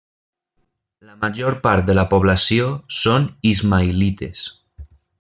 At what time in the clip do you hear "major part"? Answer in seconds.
1.25-1.85